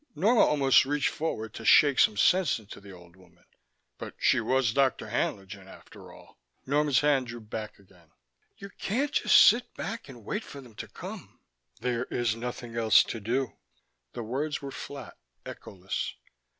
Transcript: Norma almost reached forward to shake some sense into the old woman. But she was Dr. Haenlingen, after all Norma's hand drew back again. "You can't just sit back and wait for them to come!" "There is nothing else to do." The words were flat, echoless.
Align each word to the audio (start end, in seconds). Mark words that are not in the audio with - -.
Norma 0.15 0.41
almost 0.41 0.83
reached 0.83 1.09
forward 1.11 1.53
to 1.53 1.63
shake 1.63 1.99
some 1.99 2.17
sense 2.17 2.57
into 2.57 2.81
the 2.81 2.89
old 2.91 3.15
woman. 3.15 3.45
But 3.99 4.15
she 4.17 4.39
was 4.39 4.73
Dr. 4.73 5.09
Haenlingen, 5.09 5.67
after 5.67 6.11
all 6.11 6.39
Norma's 6.65 7.01
hand 7.01 7.27
drew 7.27 7.39
back 7.39 7.77
again. 7.77 8.09
"You 8.57 8.71
can't 8.79 9.11
just 9.11 9.39
sit 9.39 9.71
back 9.75 10.09
and 10.09 10.25
wait 10.25 10.43
for 10.43 10.59
them 10.59 10.73
to 10.77 10.87
come!" 10.87 11.39
"There 11.81 12.05
is 12.05 12.35
nothing 12.35 12.75
else 12.75 13.03
to 13.03 13.19
do." 13.19 13.57
The 14.13 14.23
words 14.23 14.59
were 14.59 14.71
flat, 14.71 15.17
echoless. 15.45 16.15